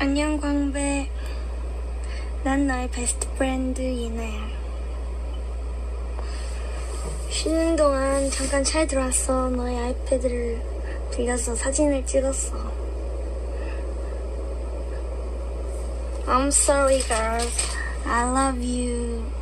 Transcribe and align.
안녕 0.00 0.40
광배. 0.40 1.10
난 2.44 2.68
너의 2.68 2.88
베스트 2.88 3.28
프렌드 3.34 3.82
예나야. 3.82 4.48
쉬는 7.28 7.74
동안 7.74 8.30
잠깐 8.30 8.62
차에 8.62 8.86
들어왔어. 8.86 9.50
너의 9.50 9.76
아이패드를 9.76 10.62
빌려서 11.10 11.56
사진을 11.56 12.06
찍었어. 12.06 12.54
I'm 16.26 16.46
sorry, 16.46 17.00
girls. 17.00 17.76
I 18.06 18.22
love 18.22 18.62
you. 18.62 19.37